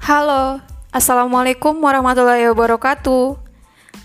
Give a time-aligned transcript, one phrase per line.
[0.00, 0.64] Halo,
[0.96, 3.36] Assalamualaikum warahmatullahi wabarakatuh.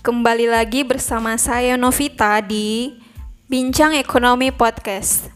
[0.04, 3.00] Kembali lagi bersama saya Novita di
[3.48, 5.31] Bincang Ekonomi Podcast.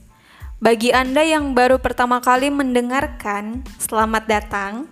[0.59, 4.91] Bagi Anda yang baru pertama kali mendengarkan, selamat datang.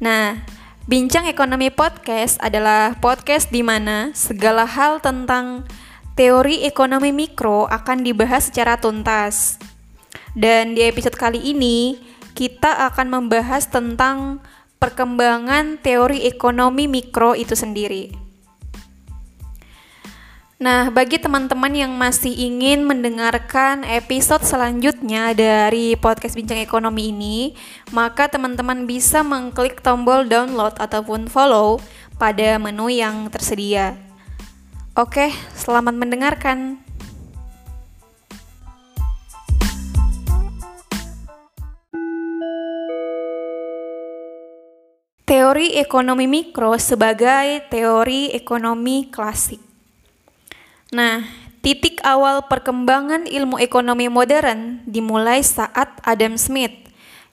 [0.00, 0.48] Nah,
[0.88, 5.68] Bincang Ekonomi Podcast adalah podcast di mana segala hal tentang
[6.16, 9.60] teori ekonomi mikro akan dibahas secara tuntas.
[10.32, 12.00] Dan di episode kali ini,
[12.32, 14.40] kita akan membahas tentang
[14.80, 18.08] perkembangan teori ekonomi mikro itu sendiri.
[20.60, 27.56] Nah, bagi teman-teman yang masih ingin mendengarkan episode selanjutnya dari podcast Bincang Ekonomi ini,
[27.96, 31.80] maka teman-teman bisa mengklik tombol download ataupun follow
[32.20, 33.96] pada menu yang tersedia.
[34.92, 36.89] Oke, selamat mendengarkan.
[45.30, 49.62] Teori ekonomi mikro sebagai teori ekonomi klasik.
[50.90, 51.22] Nah,
[51.62, 56.74] titik awal perkembangan ilmu ekonomi modern dimulai saat Adam Smith,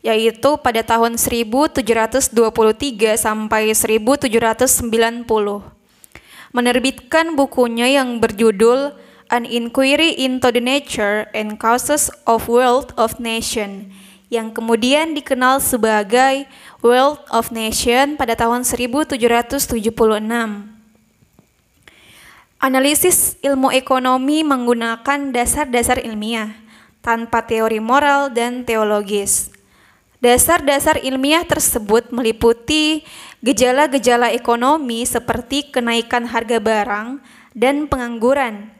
[0.05, 2.37] yaitu pada tahun 1723
[3.17, 4.85] sampai 1790.
[6.53, 8.93] Menerbitkan bukunya yang berjudul
[9.33, 13.89] An Inquiry into the Nature and Causes of Wealth of Nation
[14.27, 16.47] yang kemudian dikenal sebagai
[16.83, 19.71] World of Nation pada tahun 1776.
[22.57, 26.57] Analisis ilmu ekonomi menggunakan dasar-dasar ilmiah
[27.05, 29.53] tanpa teori moral dan teologis.
[30.17, 33.05] Dasar-dasar ilmiah tersebut meliputi
[33.45, 37.21] gejala-gejala ekonomi seperti kenaikan harga barang
[37.53, 38.73] dan pengangguran,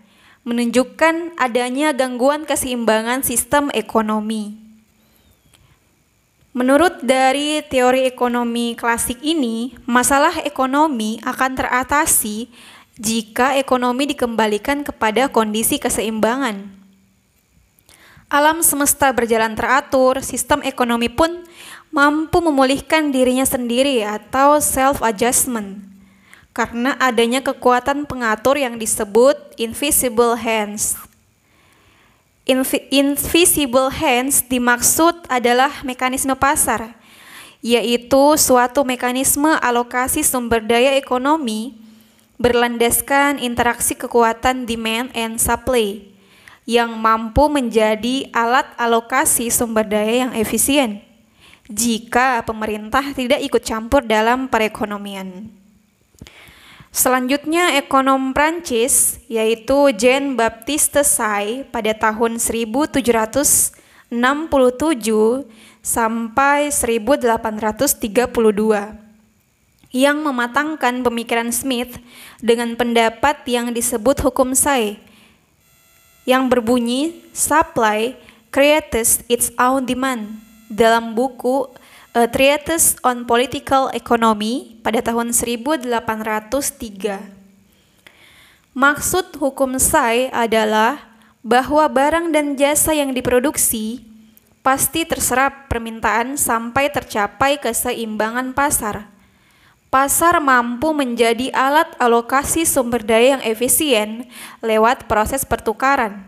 [0.43, 4.66] menunjukkan adanya gangguan keseimbangan sistem ekonomi.
[6.57, 12.49] Menurut dari teori ekonomi klasik ini, masalah ekonomi akan teratasi
[12.97, 16.65] jika ekonomi dikembalikan kepada kondisi keseimbangan.
[18.33, 21.45] Alam semesta berjalan teratur, sistem ekonomi pun
[21.93, 25.85] mampu memulihkan dirinya sendiri atau self-adjustment
[26.57, 30.97] karena adanya kekuatan pengatur yang disebut invisible hands.
[32.89, 36.95] Invisible hands dimaksud adalah mekanisme pasar,
[37.61, 41.75] yaitu suatu mekanisme alokasi sumber daya ekonomi
[42.37, 46.05] berlandaskan interaksi kekuatan demand and supply
[46.67, 51.01] yang mampu menjadi alat alokasi sumber daya yang efisien
[51.67, 55.51] jika pemerintah tidak ikut campur dalam perekonomian.
[56.97, 62.39] Selanjutnya ekonom Prancis yaitu Jean Baptiste Say pada tahun
[64.11, 68.27] 1767 sampai 1832
[69.95, 71.95] yang mematangkan pemikiran Smith
[72.43, 74.99] dengan pendapat yang disebut hukum Say
[76.27, 78.19] yang berbunyi supply
[78.51, 81.71] creates its own demand dalam buku
[82.11, 85.87] A Treatise on Political Economy pada tahun 1803.
[88.75, 91.06] Maksud hukum Say adalah
[91.47, 94.03] bahwa barang dan jasa yang diproduksi
[94.59, 99.07] pasti terserap permintaan sampai tercapai keseimbangan pasar.
[99.87, 104.27] Pasar mampu menjadi alat alokasi sumber daya yang efisien
[104.59, 106.27] lewat proses pertukaran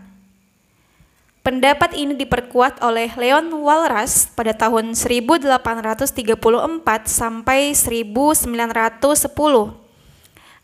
[1.50, 5.98] Pendapat ini diperkuat oleh Leon Walras pada tahun 1834
[7.08, 8.30] sampai 1910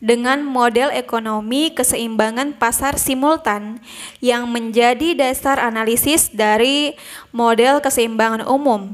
[0.02, 3.80] dengan model ekonomi keseimbangan pasar simultan
[4.20, 6.96] yang menjadi dasar analisis dari
[7.32, 8.92] model keseimbangan umum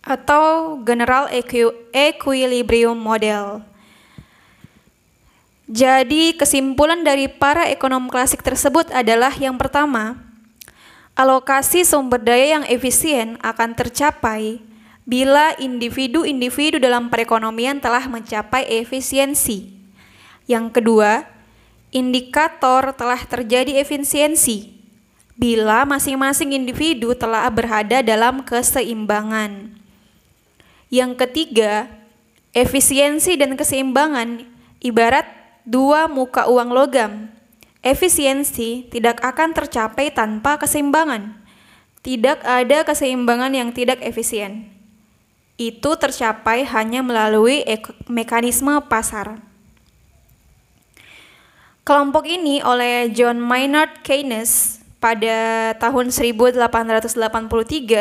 [0.00, 1.28] atau General
[1.92, 3.60] Equilibrium Model.
[5.70, 10.18] Jadi, kesimpulan dari para ekonom klasik tersebut adalah yang pertama,
[11.20, 14.62] Alokasi sumber daya yang efisien akan tercapai
[15.04, 19.79] bila individu-individu dalam perekonomian telah mencapai efisiensi.
[20.50, 21.30] Yang kedua,
[21.94, 24.74] indikator telah terjadi efisiensi
[25.38, 29.78] bila masing-masing individu telah berada dalam keseimbangan.
[30.90, 31.86] Yang ketiga,
[32.50, 34.42] efisiensi dan keseimbangan
[34.82, 35.30] ibarat
[35.62, 37.30] dua muka uang logam
[37.80, 41.40] Efisiensi tidak akan tercapai tanpa keseimbangan.
[42.04, 44.68] Tidak ada keseimbangan yang tidak efisien.
[45.56, 47.64] Itu tercapai hanya melalui
[48.04, 49.40] mekanisme pasar.
[51.90, 56.54] Kelompok ini oleh John Maynard Keynes pada tahun 1883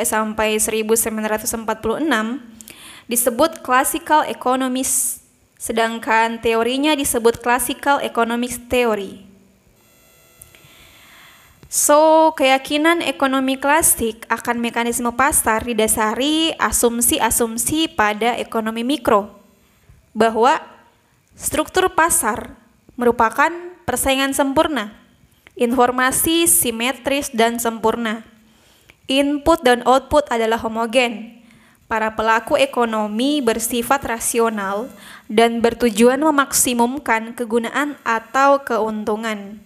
[0.06, 1.66] sampai 1946
[3.10, 5.26] disebut classical economics,
[5.58, 9.26] sedangkan teorinya disebut classical economics theory.
[11.66, 19.34] So, keyakinan ekonomi klasik akan mekanisme pasar didasari asumsi-asumsi pada ekonomi mikro,
[20.14, 20.62] bahwa
[21.34, 22.54] struktur pasar
[22.94, 24.94] merupakan persaingan sempurna,
[25.58, 28.22] informasi simetris dan sempurna.
[29.10, 31.42] Input dan output adalah homogen.
[31.90, 34.94] Para pelaku ekonomi bersifat rasional
[35.26, 39.58] dan bertujuan memaksimumkan kegunaan atau keuntungan.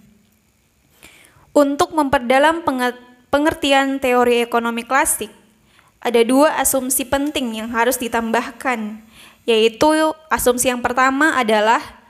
[1.52, 2.64] Untuk memperdalam
[3.28, 5.36] pengertian teori ekonomi klasik,
[6.00, 9.04] ada dua asumsi penting yang harus ditambahkan,
[9.44, 12.03] yaitu asumsi yang pertama adalah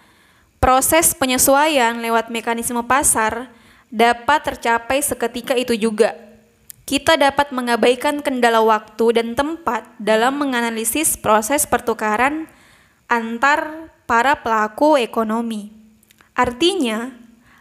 [0.64, 3.52] proses penyesuaian lewat mekanisme pasar
[3.92, 6.16] dapat tercapai seketika itu juga.
[6.88, 12.48] Kita dapat mengabaikan kendala waktu dan tempat dalam menganalisis proses pertukaran
[13.12, 15.76] antar para pelaku ekonomi.
[16.32, 17.12] Artinya,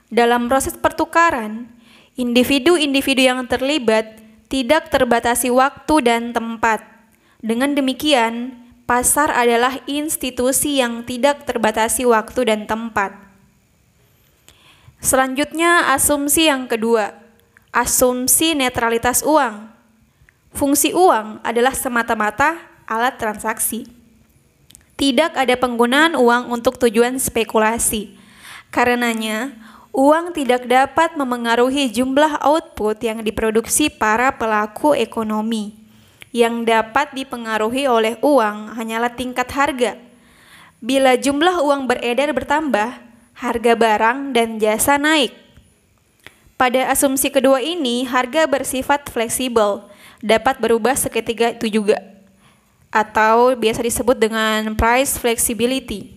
[0.06, 1.66] dalam proses pertukaran,
[2.14, 6.86] individu-individu yang terlibat tidak terbatasi waktu dan tempat.
[7.42, 13.14] Dengan demikian, pasar adalah institusi yang tidak terbatasi waktu dan tempat.
[15.02, 17.10] Selanjutnya, asumsi yang kedua,
[17.74, 19.66] asumsi netralitas uang.
[20.54, 23.88] Fungsi uang adalah semata-mata alat transaksi.
[24.94, 28.14] Tidak ada penggunaan uang untuk tujuan spekulasi.
[28.70, 29.50] Karenanya,
[29.90, 35.81] uang tidak dapat memengaruhi jumlah output yang diproduksi para pelaku ekonomi.
[36.32, 40.00] Yang dapat dipengaruhi oleh uang hanyalah tingkat harga.
[40.80, 42.98] Bila jumlah uang beredar bertambah,
[43.36, 45.36] harga barang dan jasa naik.
[46.56, 49.84] Pada asumsi kedua ini, harga bersifat fleksibel,
[50.22, 51.98] dapat berubah seketika itu juga,
[52.88, 56.14] atau biasa disebut dengan price flexibility.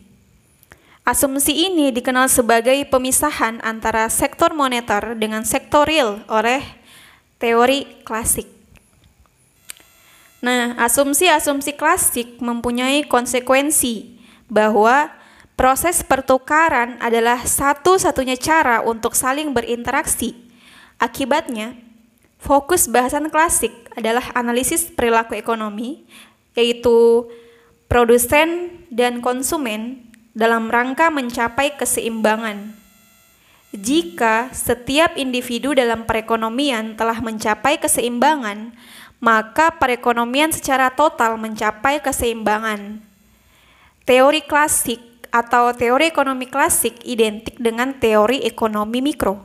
[1.05, 6.61] Asumsi ini dikenal sebagai pemisahan antara sektor moneter dengan sektor real oleh
[7.37, 8.54] teori klasik.
[10.45, 15.09] Nah, asumsi-asumsi klasik mempunyai konsekuensi bahwa
[15.57, 20.37] proses pertukaran adalah satu-satunya cara untuk saling berinteraksi.
[21.01, 21.73] Akibatnya,
[22.37, 26.05] fokus bahasan klasik adalah analisis perilaku ekonomi,
[26.53, 27.25] yaitu
[27.89, 32.85] produsen dan konsumen dalam rangka mencapai keseimbangan.
[33.73, 38.71] Jika setiap individu dalam perekonomian telah mencapai keseimbangan,
[39.19, 43.01] maka perekonomian secara total mencapai keseimbangan.
[44.05, 45.01] Teori klasik
[45.33, 49.41] atau teori ekonomi klasik identik dengan teori ekonomi mikro.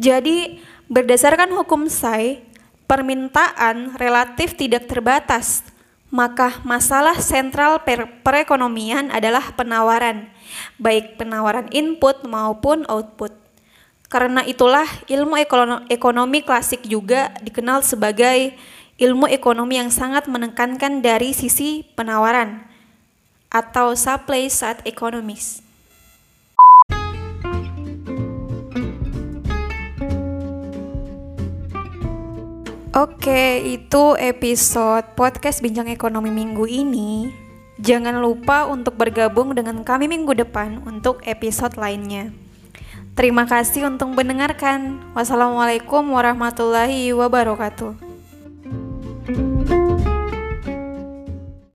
[0.00, 0.58] Jadi,
[0.88, 2.40] berdasarkan hukum Say,
[2.88, 5.70] permintaan relatif tidak terbatas
[6.10, 7.86] maka masalah sentral
[8.26, 10.26] perekonomian adalah penawaran,
[10.76, 13.30] baik penawaran input maupun output.
[14.10, 15.38] Karena itulah ilmu
[15.86, 18.58] ekonomi klasik juga dikenal sebagai
[18.98, 22.66] ilmu ekonomi yang sangat menekankan dari sisi penawaran
[23.54, 25.62] atau supply side economics.
[32.90, 37.30] Oke, itu episode podcast Bincang Ekonomi minggu ini.
[37.78, 42.49] Jangan lupa untuk bergabung dengan kami minggu depan untuk episode lainnya.
[43.14, 45.02] Terima kasih untuk mendengarkan.
[45.12, 48.09] Wassalamualaikum warahmatullahi wabarakatuh.